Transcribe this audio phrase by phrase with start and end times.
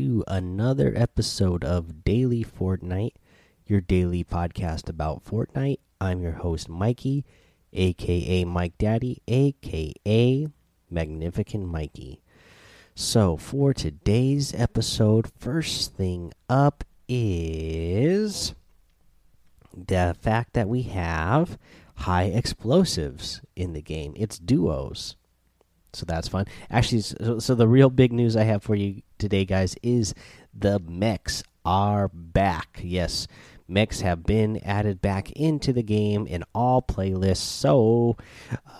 [0.00, 3.12] to another episode of Daily Fortnite,
[3.66, 5.80] your daily podcast about Fortnite.
[6.00, 7.26] I'm your host, Mikey,
[7.74, 10.46] aka Mike Daddy, aka
[10.90, 12.22] Magnificent Mikey.
[12.94, 18.54] So, for today's episode, first thing up is
[19.76, 21.58] the fact that we have
[21.96, 24.14] high explosives in the game.
[24.16, 25.16] It's duos.
[25.92, 26.46] So that's fun.
[26.70, 30.14] Actually, so, so, the real big news I have for you today, guys, is
[30.54, 32.80] the mechs are back.
[32.82, 33.26] Yes,
[33.66, 37.38] mechs have been added back into the game in all playlists.
[37.38, 38.16] So,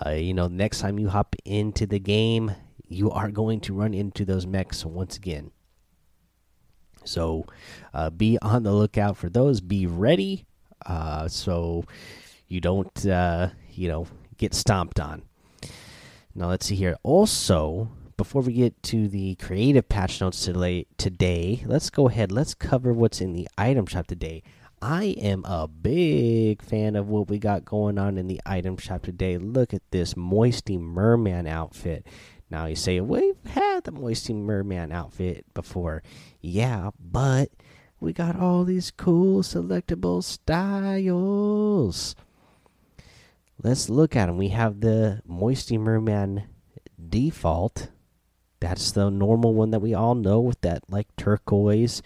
[0.04, 2.52] uh, you know, next time you hop into the game,
[2.88, 5.50] you are going to run into those mechs once again.
[7.04, 7.46] So,
[7.94, 9.60] uh, be on the lookout for those.
[9.60, 10.44] Be ready,
[10.84, 11.84] uh, so
[12.46, 15.22] you don't, uh, you know, get stomped on.
[16.34, 16.96] Now let's see here.
[17.02, 22.30] Also, before we get to the creative patch notes today, today, let's go ahead.
[22.30, 24.42] Let's cover what's in the item shop today.
[24.80, 29.02] I am a big fan of what we got going on in the item shop
[29.02, 29.38] today.
[29.38, 32.06] Look at this Moisty Merman outfit.
[32.48, 36.02] Now you say we've had the Moisty Merman outfit before,
[36.40, 37.50] yeah, but
[38.00, 42.14] we got all these cool selectable styles
[43.62, 44.36] let's look at them.
[44.36, 46.44] We have the Moisty Merman
[47.08, 47.90] default.
[48.60, 52.02] That's the normal one that we all know with that like turquoise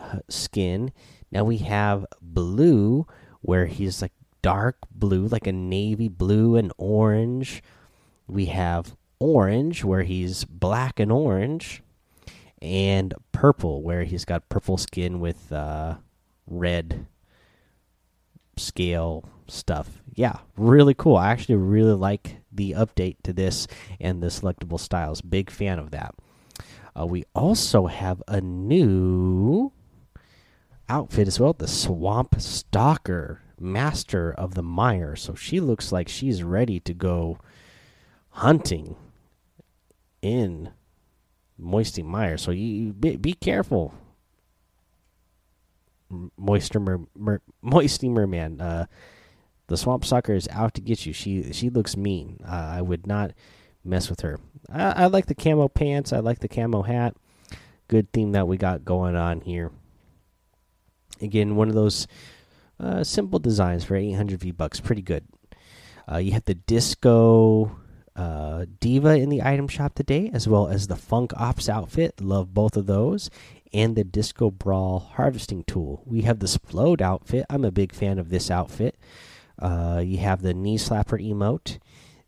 [0.00, 0.92] uh, skin.
[1.30, 3.06] Now we have blue,
[3.40, 7.62] where he's like dark blue, like a navy blue and orange.
[8.26, 11.82] We have orange, where he's black and orange,
[12.60, 15.96] and purple, where he's got purple skin with uh,
[16.46, 17.06] red
[18.58, 20.02] scale stuff.
[20.14, 21.16] Yeah, really cool.
[21.16, 23.66] I actually really like the update to this
[24.00, 25.20] and the selectable styles.
[25.20, 26.14] Big fan of that.
[26.98, 29.72] Uh, we also have a new
[30.88, 35.16] outfit as well the Swamp Stalker, Master of the Mire.
[35.16, 37.38] So she looks like she's ready to go
[38.30, 38.96] hunting
[40.22, 40.70] in
[41.58, 42.38] Moisty Mire.
[42.38, 43.94] So you be, be careful.
[46.36, 48.60] Moisture mer, mer, Moisty Merman.
[48.60, 48.86] Uh,
[49.66, 51.12] the swamp Sucker is out to get you.
[51.12, 52.40] She she looks mean.
[52.46, 53.32] Uh, I would not
[53.84, 54.38] mess with her.
[54.70, 56.12] I, I, like the camo pants.
[56.12, 57.14] I like the camo hat.
[57.88, 59.70] Good theme that we got going on here.
[61.20, 62.06] Again, one of those
[62.80, 64.80] uh, simple designs for 800 V bucks.
[64.80, 65.24] Pretty good.
[66.10, 67.76] Uh, you have the disco
[68.16, 72.20] uh, diva in the item shop today, as well as the funk ops outfit.
[72.20, 73.30] Love both of those.
[73.74, 76.02] And the disco brawl harvesting tool.
[76.06, 77.44] We have the splode outfit.
[77.50, 78.96] I'm a big fan of this outfit.
[79.58, 81.78] Uh, you have the knee slapper emote,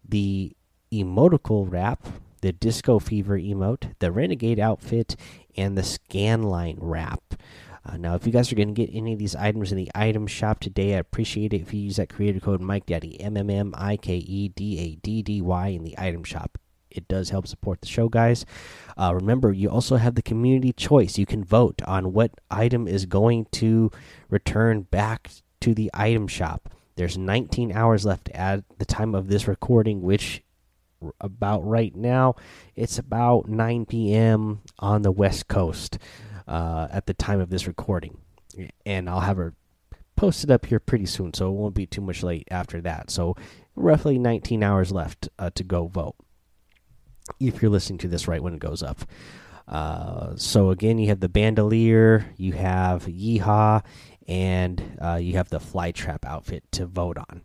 [0.06, 0.56] the
[0.92, 2.04] emotical wrap,
[2.40, 5.16] the disco fever emote, the renegade outfit,
[5.56, 7.22] and the scanline wrap.
[7.84, 9.90] Uh, now, if you guys are going to get any of these items in the
[9.94, 13.36] item shop today, I appreciate it if you use that creator code Mike Daddy M
[13.36, 16.58] M M I K E D A D D Y in the item shop.
[16.96, 18.44] It does help support the show, guys.
[18.96, 21.18] Uh, remember, you also have the community choice.
[21.18, 23.90] You can vote on what item is going to
[24.28, 25.30] return back
[25.60, 26.70] to the item shop.
[26.96, 30.42] There's 19 hours left at the time of this recording, which
[31.20, 32.34] about right now
[32.74, 34.62] it's about 9 p.m.
[34.78, 35.98] on the West Coast
[36.48, 38.18] uh, at the time of this recording,
[38.84, 39.54] and I'll have her
[40.16, 43.10] posted up here pretty soon, so it won't be too much late after that.
[43.10, 43.36] So
[43.74, 46.16] roughly 19 hours left uh, to go vote.
[47.40, 49.02] If you're listening to this right when it goes up.
[49.68, 53.84] Uh, so again, you have the bandolier, you have Yeehaw,
[54.28, 57.42] and uh, you have the flytrap outfit to vote on.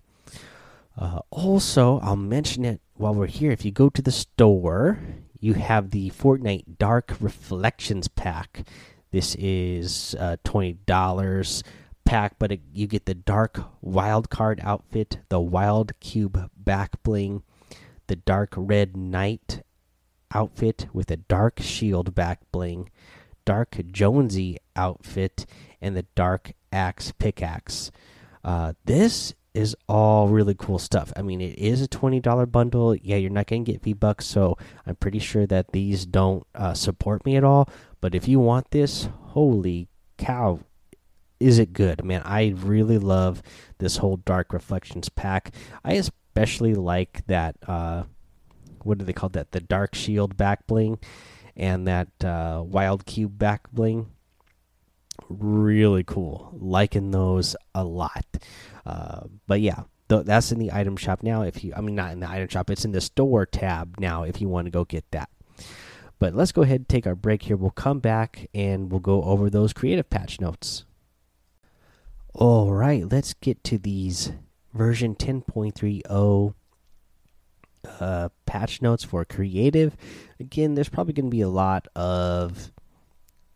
[0.97, 3.51] Uh, also, I'll mention it while we're here.
[3.51, 4.99] If you go to the store,
[5.39, 8.67] you have the Fortnite Dark Reflections pack.
[9.11, 11.63] This is uh, twenty dollars
[12.05, 17.41] pack, but it, you get the Dark Wild Card outfit, the Wild Cube back bling,
[18.07, 19.63] the Dark Red Knight
[20.33, 22.89] outfit with a Dark Shield back bling,
[23.45, 25.45] Dark Jonesy outfit,
[25.81, 27.91] and the Dark Axe pickaxe.
[28.43, 31.11] Uh, this is all really cool stuff.
[31.15, 32.95] I mean, it is a twenty dollar bundle.
[32.95, 36.73] Yeah, you're not gonna get V bucks, so I'm pretty sure that these don't uh,
[36.73, 37.69] support me at all.
[37.99, 40.59] But if you want this, holy cow,
[41.39, 42.21] is it good, man?
[42.23, 43.41] I really love
[43.79, 45.53] this whole Dark Reflections pack.
[45.83, 47.57] I especially like that.
[47.67, 48.03] Uh,
[48.85, 49.51] what do they call that?
[49.51, 50.99] The Dark Shield back bling
[51.55, 54.11] and that uh, Wild Cube back bling
[55.29, 56.57] really cool.
[56.59, 58.25] Liking those a lot.
[58.85, 61.41] Uh, but yeah, th that's in the item shop now.
[61.43, 64.23] If you, I mean, not in the item shop, it's in the store tab now.
[64.23, 65.29] If you want to go get that.
[66.19, 67.57] But let's go ahead and take our break here.
[67.57, 70.85] We'll come back and we'll go over those creative patch notes.
[72.33, 74.31] All right, let's get to these
[74.73, 76.53] version 10.30
[78.01, 79.95] uh, patch notes for creative.
[80.39, 82.71] Again, there's probably going to be a lot of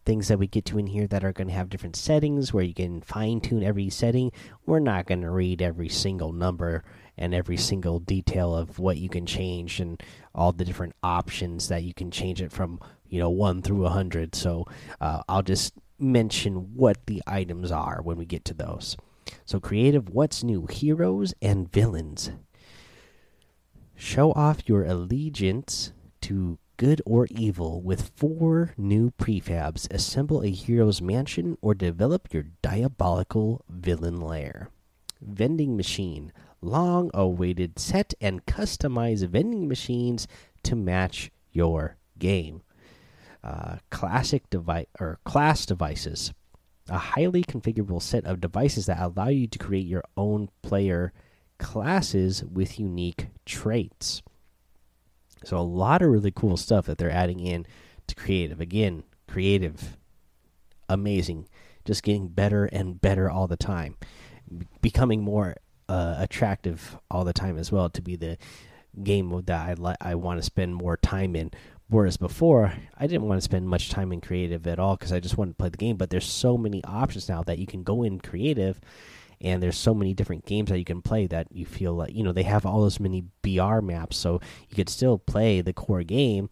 [0.05, 2.63] things that we get to in here that are going to have different settings where
[2.63, 4.31] you can fine tune every setting.
[4.65, 6.83] We're not going to read every single number
[7.17, 10.01] and every single detail of what you can change and
[10.35, 13.89] all the different options that you can change it from, you know, 1 through a
[13.89, 14.35] 100.
[14.35, 14.67] So
[15.01, 18.95] uh, I'll just mention what the items are when we get to those.
[19.43, 20.67] So, creative, what's new?
[20.67, 22.29] Heroes and villains.
[23.95, 29.89] Show off your allegiance to good or evil with four new prefabs.
[29.91, 34.69] Assemble a hero's mansion or develop your diabolical villain lair.
[35.21, 36.33] Vending machine.
[36.61, 40.27] Long awaited set and customize vending machines
[40.63, 42.63] to match your game.
[43.43, 46.33] Uh, classic device or class devices.
[46.89, 51.13] A highly configurable set of devices that allow you to create your own player
[51.57, 54.21] classes with unique traits.
[55.43, 57.65] So a lot of really cool stuff that they're adding in
[58.07, 58.59] to creative.
[58.59, 59.97] Again, creative,
[60.89, 61.47] amazing,
[61.85, 63.95] just getting better and better all the time,
[64.81, 65.57] becoming more
[65.87, 68.37] uh, attractive all the time as well to be the
[69.03, 71.51] game that I I want to spend more time in.
[71.87, 75.19] Whereas before, I didn't want to spend much time in creative at all because I
[75.19, 75.97] just wanted to play the game.
[75.97, 78.81] But there's so many options now that you can go in creative
[79.41, 82.23] and there's so many different games that you can play that you feel like you
[82.23, 84.39] know they have all those many BR maps, so
[84.69, 86.49] you could still play the core game,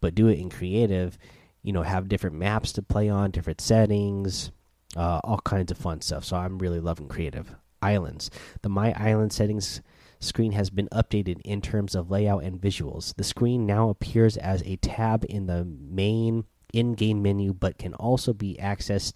[0.00, 1.18] but do it in creative.
[1.62, 4.52] You know, have different maps to play on, different settings,
[4.96, 6.24] uh, all kinds of fun stuff.
[6.24, 8.30] So I'm really loving creative islands.
[8.62, 9.80] The My Island settings
[10.20, 13.14] screen has been updated in terms of layout and visuals.
[13.16, 17.94] The screen now appears as a tab in the main in game menu, but can
[17.94, 19.14] also be accessed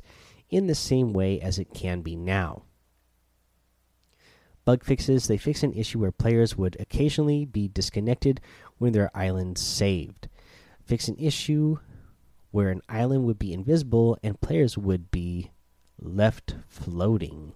[0.48, 2.62] in the same way as it can be now.
[4.64, 8.40] Bug fixes they fix an issue where players would occasionally be disconnected
[8.78, 10.28] when their island saved.
[10.84, 11.78] Fix an issue
[12.50, 15.50] where an island would be invisible and players would be
[15.98, 17.52] left floating.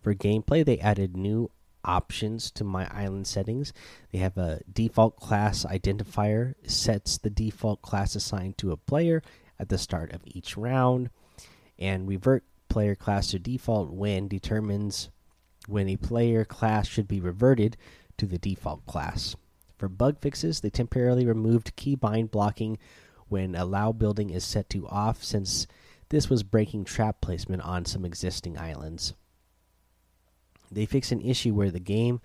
[0.00, 1.50] For gameplay, they added new
[1.84, 3.72] options to my island settings.
[4.12, 9.22] They have a default class identifier sets the default class assigned to a player
[9.58, 11.10] at the start of each round
[11.78, 15.10] and revert player class to default when determines
[15.66, 17.76] when a player class should be reverted
[18.16, 19.36] to the default class.
[19.76, 22.78] For bug fixes, they temporarily removed keybind blocking
[23.28, 25.66] when allow building is set to off since
[26.10, 29.14] this was breaking trap placement on some existing islands.
[30.70, 32.20] They fix an issue where the game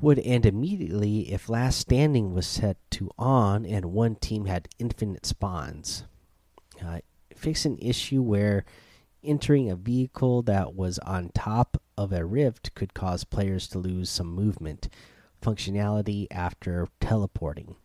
[0.00, 5.26] would end immediately if last standing was set to on and one team had infinite
[5.26, 6.04] spawns.
[6.84, 7.00] Uh,
[7.34, 8.64] fix an issue where
[9.24, 14.10] entering a vehicle that was on top of a rift could cause players to lose
[14.10, 14.88] some movement
[15.42, 17.76] functionality after teleporting.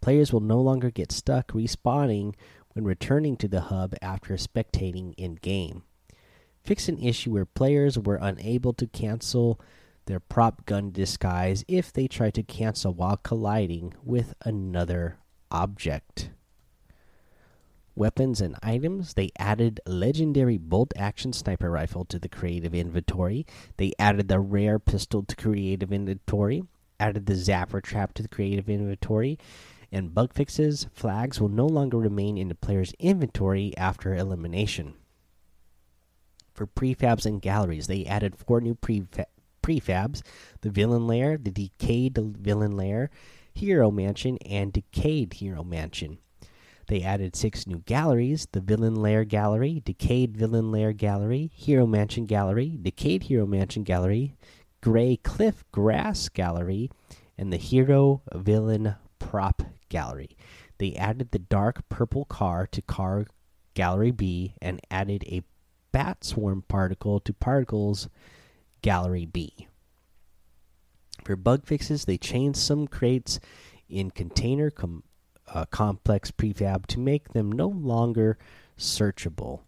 [0.00, 2.34] Players will no longer get stuck respawning
[2.72, 5.82] when returning to the hub after spectating in game
[6.68, 9.58] fix an issue where players were unable to cancel
[10.04, 15.16] their prop gun disguise if they tried to cancel while colliding with another
[15.50, 16.28] object.
[17.98, 19.14] Weapons and items.
[19.14, 23.44] They added legendary bolt action sniper rifle to the creative inventory.
[23.76, 26.62] They added the rare pistol to creative inventory.
[27.00, 29.36] Added the zapper trap to the creative inventory.
[29.90, 30.86] And bug fixes.
[30.92, 34.94] Flags will no longer remain in the player's inventory after elimination
[36.54, 37.88] for prefabs and galleries.
[37.88, 40.22] They added four new prefabs
[40.60, 43.10] the Villain Lair, the Decayed Villain Lair,
[43.54, 46.18] Hero Mansion, and Decayed Hero Mansion.
[46.88, 52.24] They added six new galleries the Villain Lair Gallery, Decayed Villain Lair Gallery, Hero Mansion
[52.24, 54.34] Gallery, Decayed Hero Mansion Gallery,
[54.80, 56.90] Gray Cliff Grass Gallery,
[57.36, 60.30] and the Hero Villain Prop Gallery.
[60.78, 63.26] They added the dark purple car to Car
[63.74, 65.42] Gallery B and added a
[65.92, 68.08] bat swarm particle to particles
[68.82, 69.68] gallery B.
[71.24, 73.40] For bug fixes, they changed some crates
[73.88, 75.02] in container com
[75.52, 78.38] uh, complex prefab to make them no longer
[78.78, 79.60] searchable.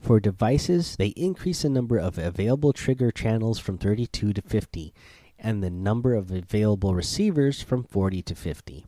[0.00, 4.94] For devices, they increase the number of available trigger channels from 32 to 50
[5.38, 8.86] and the number of available receivers from 40 to 50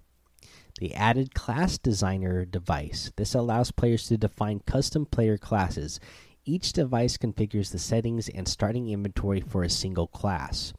[0.81, 3.13] the added class designer device.
[3.17, 6.01] This allows players to define custom player classes.
[6.47, 10.73] Each device configures the settings and starting inventory for a single class.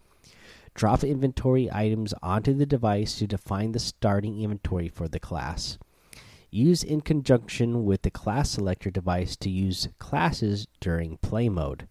[0.74, 5.78] Drop inventory items onto the device to define the starting inventory for the class.
[6.50, 11.88] Use in conjunction with the class selector device to use classes during play mode.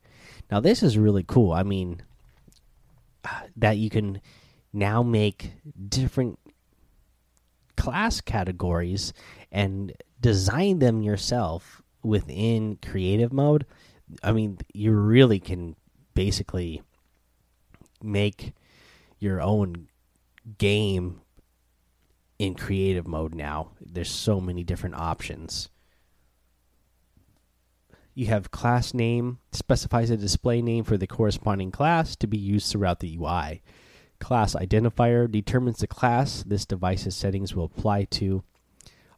[0.50, 1.52] Now, this is really cool.
[1.52, 2.02] I mean,
[3.56, 4.20] that you can
[4.72, 5.52] now make
[5.88, 6.38] different
[7.76, 9.12] class categories
[9.50, 13.66] and design them yourself within creative mode.
[14.22, 15.76] I mean, you really can
[16.14, 16.82] basically
[18.02, 18.52] make
[19.20, 19.88] your own
[20.58, 21.20] game
[22.38, 23.70] in creative mode now.
[23.80, 25.68] There's so many different options.
[28.14, 32.72] You have class name specifies a display name for the corresponding class to be used
[32.72, 33.62] throughout the UI.
[34.18, 38.42] Class identifier determines the class this device's settings will apply to.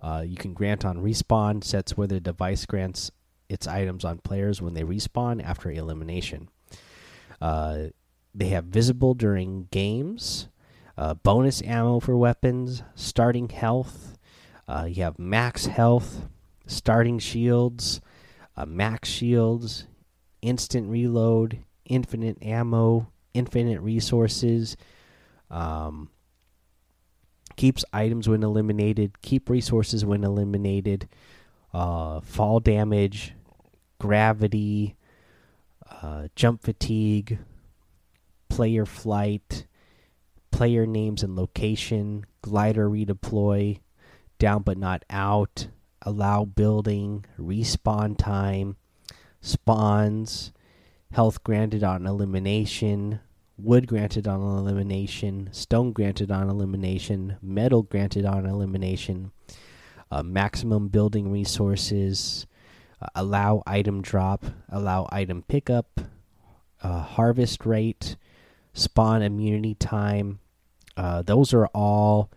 [0.01, 3.11] Uh, you can grant on respawn, sets whether the device grants
[3.49, 6.49] its items on players when they respawn after elimination.
[7.41, 7.87] Uh,
[8.35, 10.49] they have visible during games,
[10.97, 14.17] uh, bonus ammo for weapons, starting health.
[14.67, 16.29] Uh, you have max health,
[16.67, 18.01] starting shields,
[18.57, 19.87] uh, max shields,
[20.41, 24.77] instant reload, infinite ammo, infinite resources.
[25.51, 26.09] Um,
[27.57, 31.09] keeps items when eliminated, keep resources when eliminated,
[31.75, 33.35] uh, fall damage,
[33.99, 34.97] gravity,
[36.03, 37.39] uh, jump fatigue,
[38.53, 39.67] player flight,
[40.51, 43.81] player names and location, glider redeploy,
[44.39, 45.69] down but not out,
[46.03, 48.77] allow building, respawn time,
[49.41, 50.53] spawns,
[51.13, 53.21] health granted on elimination,
[53.57, 59.33] wood granted on elimination, stone granted on elimination, metal granted on elimination,
[60.11, 62.47] uh, maximum building resources,
[63.01, 66.03] uh, allow item drop, allow item pickup,
[66.83, 68.17] uh, harvest rate,
[68.73, 70.41] spawn immunity time.
[70.97, 72.31] Uh, those are all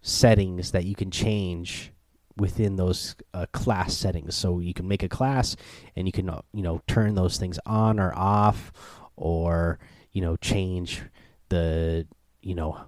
[0.00, 1.92] settings that you can change
[2.36, 4.34] within those uh, class settings.
[4.34, 5.56] So you can make a class
[5.94, 8.72] and you can uh, you know turn those things on or off,
[9.16, 9.78] or
[10.12, 11.02] you know change
[11.48, 12.06] the
[12.42, 12.80] you know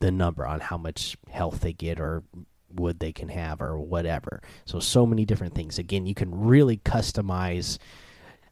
[0.00, 2.22] the number on how much health they get or
[2.72, 4.42] wood they can have or whatever.
[4.64, 5.78] So so many different things.
[5.78, 7.78] Again, you can really customize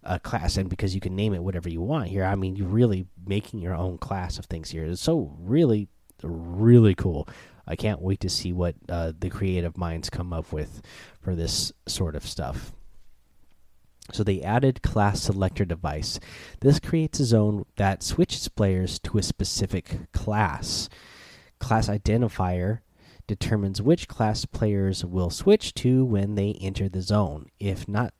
[0.08, 2.24] a class and because you can name it whatever you want here.
[2.24, 4.84] I mean, you're really making your own class of things here.
[4.84, 5.88] It's so really
[6.22, 7.28] really cool.
[7.66, 10.82] I can't wait to see what uh, the creative minds come up with
[11.20, 12.72] for this sort of stuff.
[14.12, 16.18] So they added class selector device.
[16.60, 20.88] This creates a zone that switches players to a specific class.
[21.58, 22.80] Class identifier
[23.26, 27.50] determines which class players will switch to when they enter the zone.
[27.60, 28.14] If not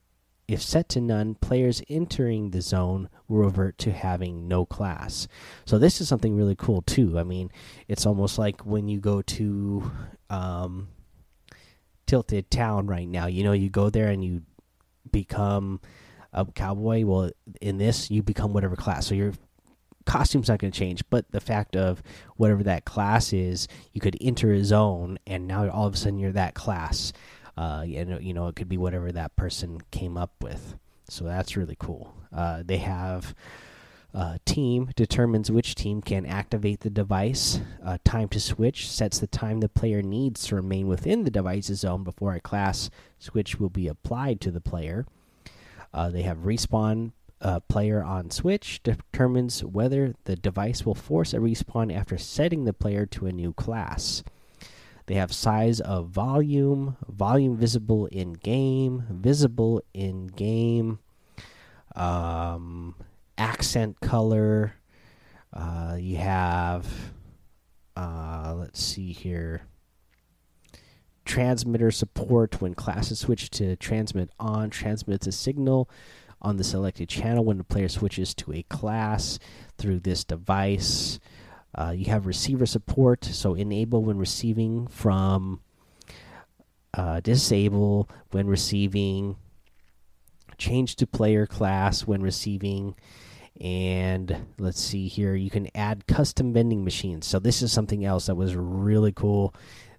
[0.48, 5.28] if set to none, players entering the zone will revert to having no class.
[5.66, 7.18] So this is something really cool too.
[7.18, 7.52] I mean,
[7.86, 9.90] it's almost like when you go to
[10.30, 10.88] um,
[12.08, 13.26] Tilted Town right now.
[13.26, 14.42] You know, you go there and you
[15.12, 15.80] become
[16.32, 17.04] a cowboy.
[17.04, 19.06] Well, in this, you become whatever class.
[19.06, 19.34] So your
[20.06, 22.02] costume's not going to change, but the fact of
[22.36, 26.18] whatever that class is, you could enter a zone, and now all of a sudden
[26.18, 27.12] you're that class.
[27.58, 30.76] Uh, you know, you know, it could be whatever that person came up with.
[31.08, 32.14] So that's really cool.
[32.32, 33.34] Uh, they have
[34.14, 37.58] uh, team determines which team can activate the device.
[37.84, 41.80] Uh, time to switch sets the time the player needs to remain within the device's
[41.80, 45.04] zone before a class switch will be applied to the player.
[45.92, 47.10] Uh, they have respawn
[47.40, 52.72] uh, player on switch determines whether the device will force a respawn after setting the
[52.72, 54.22] player to a new class.
[55.08, 60.98] They have size of volume, volume visible in game, visible in game,
[61.96, 62.94] um,
[63.38, 64.74] accent color.
[65.50, 66.86] Uh, you have,
[67.96, 69.62] uh, let's see here,
[71.24, 75.88] transmitter support when classes switch to transmit on, transmits a signal
[76.42, 79.38] on the selected channel when the player switches to a class
[79.78, 81.18] through this device.
[81.74, 85.60] Uh, you have receiver support, so enable when receiving from
[86.94, 89.36] uh, disable when receiving,
[90.56, 92.94] change to player class when receiving,
[93.60, 97.26] and let's see here, you can add custom vending machines.
[97.26, 99.54] So, this is something else that was really cool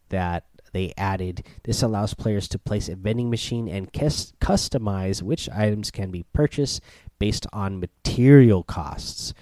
[0.10, 1.46] that they added.
[1.64, 6.82] This allows players to place a vending machine and customize which items can be purchased
[7.18, 9.34] based on material costs.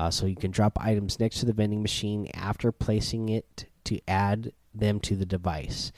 [0.00, 4.00] Uh, so you can drop items next to the vending machine after placing it to
[4.08, 5.92] add them to the device.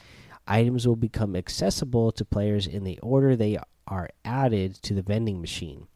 [0.44, 3.56] Items will become accessible to players in the order they
[3.86, 5.86] are added to the vending machine.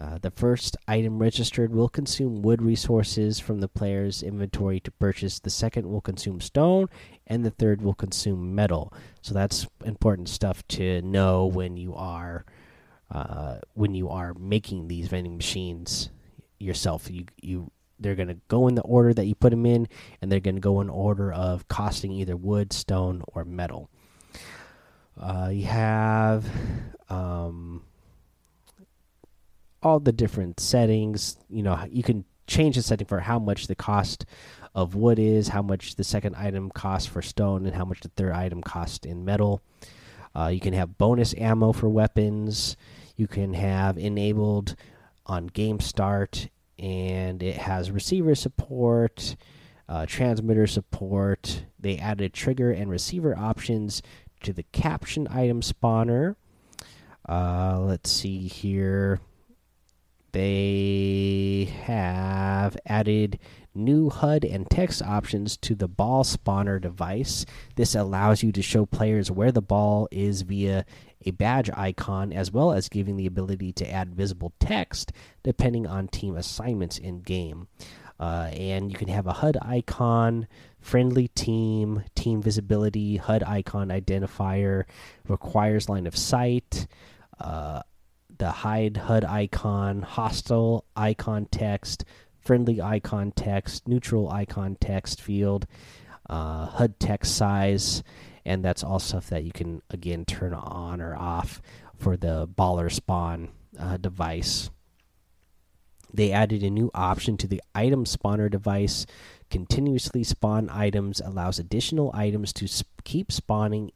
[0.00, 5.40] Uh, the first item registered will consume wood resources from the player's inventory to purchase.
[5.40, 6.86] The second will consume stone,
[7.26, 8.92] and the third will consume metal.
[9.22, 12.44] So that's important stuff to know when you are
[13.10, 16.10] uh, when you are making these vending machines
[16.58, 17.10] yourself.
[17.10, 19.88] You you they're going to go in the order that you put them in,
[20.20, 23.88] and they're going to go in order of costing either wood, stone, or metal.
[25.20, 26.44] Uh, you have
[27.08, 27.84] um,
[29.82, 31.36] all the different settings.
[31.48, 34.26] You know, you can change the setting for how much the cost
[34.74, 38.08] of wood is, how much the second item costs for stone, and how much the
[38.08, 39.62] third item costs in metal.
[40.36, 42.76] Uh, you can have bonus ammo for weapons.
[43.16, 44.74] You can have enabled
[45.26, 49.36] on game start, and it has receiver support,
[49.88, 51.64] uh, transmitter support.
[51.78, 54.02] They added trigger and receiver options
[54.42, 56.36] to the capture item spawner.
[57.28, 59.20] Uh, let's see here.
[60.32, 63.38] They have added
[63.74, 67.46] new HUD and text options to the ball spawner device.
[67.76, 70.84] This allows you to show players where the ball is via
[71.26, 75.12] a badge icon, as well as giving the ability to add visible text
[75.42, 77.68] depending on team assignments in game.
[78.18, 80.46] Uh, and you can have a HUD icon,
[80.80, 84.84] friendly team, team visibility, HUD icon identifier,
[85.26, 86.86] requires line of sight,
[87.40, 87.82] uh,
[88.38, 92.04] the hide HUD icon, hostile icon text,
[92.38, 95.66] friendly icon text, neutral icon text field,
[96.30, 98.02] uh, HUD text size,
[98.44, 101.62] and that's all stuff that you can again turn on or off
[101.96, 103.48] for the baller spawn
[103.78, 104.70] uh, device.
[106.12, 109.04] They added a new option to the item spawner device.
[109.50, 113.90] Continuously spawn items allows additional items to sp keep spawning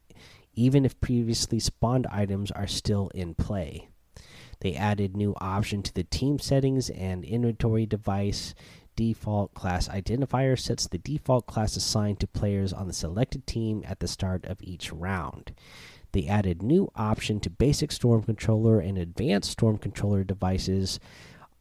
[0.54, 3.88] even if previously spawned items are still in play.
[4.60, 8.54] They added new option to the team settings and inventory device.
[8.98, 14.00] Default class identifier sets the default class assigned to players on the selected team at
[14.00, 15.52] the start of each round.
[16.10, 20.98] They added new option to basic storm controller and advanced storm controller devices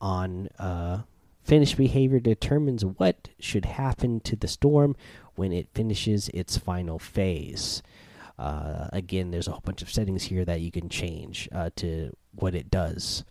[0.02, 1.04] on uh,
[1.44, 4.96] finish behavior determines what should happen to the storm
[5.36, 7.84] when it finishes its final phase.
[8.40, 12.12] Uh, again, there's a whole bunch of settings here that you can change uh, to
[12.32, 13.24] what it does.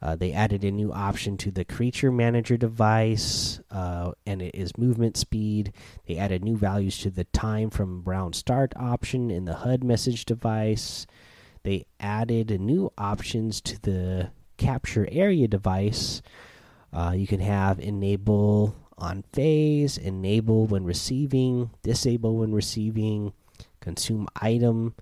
[0.00, 4.78] Uh, they added a new option to the creature manager device, uh, and it is
[4.78, 5.72] movement speed.
[6.06, 10.24] They added new values to the time from round start option in the HUD message
[10.24, 11.06] device.
[11.64, 16.22] They added new options to the capture area device.
[16.92, 23.32] Uh, you can have enable on phase, enable when receiving, disable when receiving,
[23.80, 24.94] consume item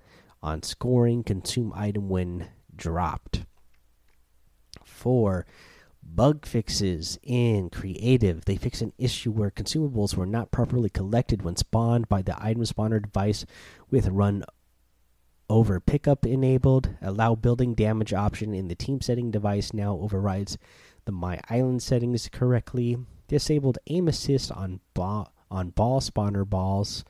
[0.43, 3.43] on scoring, consume item when dropped.
[4.97, 5.45] For
[6.01, 8.45] bug fixes in creative.
[8.45, 12.63] They fix an issue where consumables were not properly collected when spawned by the item
[12.63, 13.45] spawner device
[13.91, 14.43] with run
[15.49, 16.89] over pickup enabled.
[16.99, 20.57] Allow building damage option in the team setting device now overrides
[21.05, 22.97] the my island settings correctly.
[23.27, 27.05] Disabled aim assist on ball on ball spawner balls.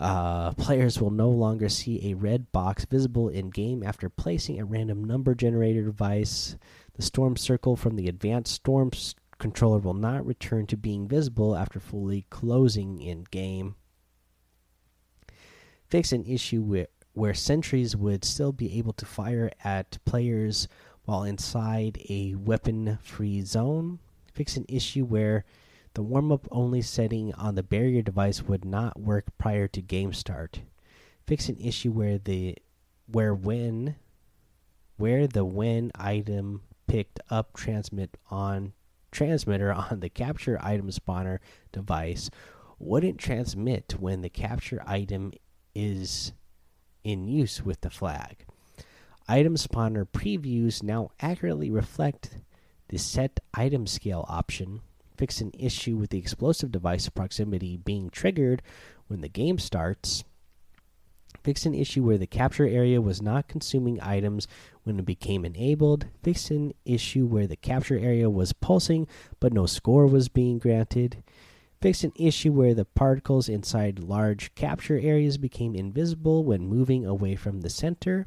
[0.00, 4.64] Uh, players will no longer see a red box visible in game after placing a
[4.64, 6.56] random number generator device.
[6.94, 8.90] The storm circle from the advanced storm
[9.38, 13.74] controller will not return to being visible after fully closing in game.
[15.86, 20.66] Fix an issue where, where sentries would still be able to fire at players
[21.04, 23.98] while inside a weapon free zone.
[24.32, 25.44] Fix an issue where
[25.94, 30.12] the warm up only setting on the barrier device would not work prior to game
[30.12, 30.60] start.
[31.26, 32.56] Fix an issue where the
[33.06, 33.96] where when
[34.96, 38.72] where the when item picked up transmit on
[39.10, 41.38] transmitter on the capture item spawner
[41.72, 42.30] device
[42.78, 45.32] wouldn't transmit when the capture item
[45.74, 46.32] is
[47.04, 48.44] in use with the flag.
[49.28, 52.38] Item spawner previews now accurately reflect
[52.88, 54.80] the set item scale option
[55.20, 58.62] fix an issue with the explosive device proximity being triggered
[59.06, 60.24] when the game starts.
[61.44, 64.48] Fix an issue where the capture area was not consuming items
[64.84, 66.06] when it became enabled.
[66.22, 69.06] Fix an issue where the capture area was pulsing
[69.40, 71.22] but no score was being granted.
[71.82, 77.36] Fix an issue where the particles inside large capture areas became invisible when moving away
[77.36, 78.26] from the center.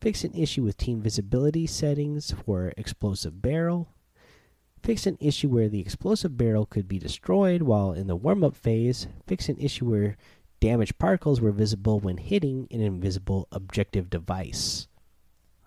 [0.00, 3.88] Fix an issue with team visibility settings for explosive barrel
[4.84, 8.54] fix an issue where the explosive barrel could be destroyed while in the warm up
[8.54, 10.16] phase, fix an issue where
[10.60, 14.86] damaged particles were visible when hitting an invisible objective device.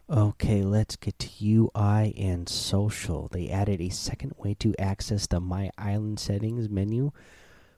[0.07, 3.27] Okay, let's get to UI and social.
[3.27, 7.11] They added a second way to access the My Island settings menu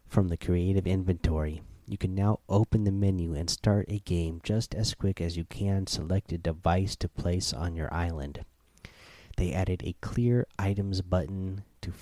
[0.08, 1.62] from the creative inventory.
[1.88, 5.46] You can now open the menu and start a game just as quick as you
[5.46, 8.44] can select a device to place on your island.
[9.40, 11.94] They added a clear items button to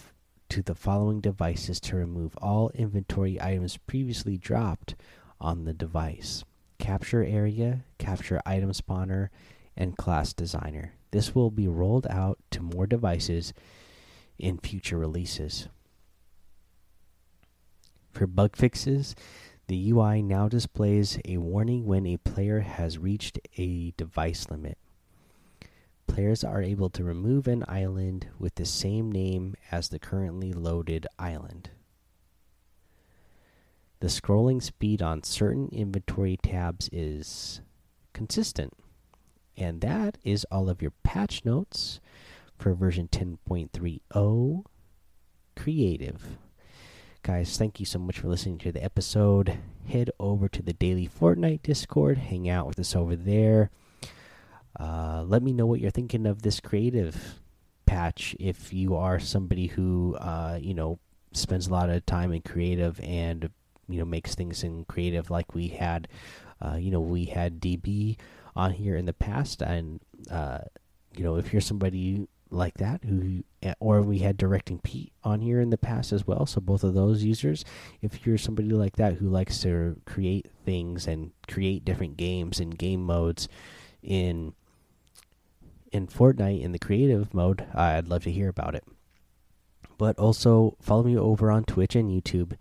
[0.50, 4.95] to the following devices to remove all inventory items previously dropped
[5.39, 6.43] on the device.
[6.80, 9.30] Capture area, capture item spawner,
[9.76, 10.93] and class designer.
[11.12, 13.54] This will be rolled out to more devices
[14.39, 15.67] in future releases.
[18.13, 19.13] For bug fixes,
[19.67, 24.80] the UI now displays a warning when a player has reached a device limit.
[26.07, 31.05] Players are able to remove an island with the same name as the currently loaded
[31.19, 31.69] island.
[33.99, 37.61] The scrolling speed on certain inventory tabs is
[38.13, 38.73] consistent.
[39.55, 41.99] And that is all of your patch notes
[42.57, 44.63] for version 10.30
[45.55, 46.37] creative.
[47.23, 49.57] Guys, thank you so much for listening to the episode.
[49.87, 53.71] Head over to the daily Fortnite Discord, hang out with us over there.
[54.79, 57.39] Uh, let me know what you're thinking of this creative
[57.85, 58.35] patch.
[58.39, 60.99] If you are somebody who, uh, you know,
[61.31, 63.49] spends a lot of time in creative and,
[63.89, 66.07] you know, makes things in creative like we had,
[66.61, 68.17] uh, you know, we had DB
[68.55, 69.99] on here in the past, and
[70.31, 70.59] uh,
[71.17, 73.43] you know if you're somebody like that who
[73.79, 76.93] or we had directing Pete on here in the past as well so both of
[76.93, 77.65] those users
[78.01, 82.77] if you're somebody like that who likes to create things and create different games and
[82.77, 83.49] game modes
[84.01, 84.53] in
[85.91, 88.84] in Fortnite in the creative mode I'd love to hear about it
[89.97, 92.56] but also follow me over on Twitch and YouTube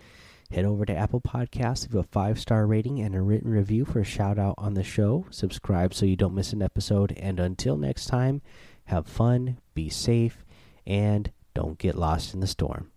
[0.50, 4.00] Head over to Apple Podcasts, leave a five star rating and a written review for
[4.00, 5.26] a shout out on the show.
[5.30, 7.12] Subscribe so you don't miss an episode.
[7.16, 8.42] And until next time,
[8.84, 10.44] have fun, be safe,
[10.86, 12.92] and don't get lost in the storm.